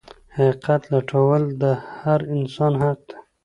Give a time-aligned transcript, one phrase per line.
[0.35, 1.63] حقيقت لټول د
[1.99, 3.15] هر انسان حق دی.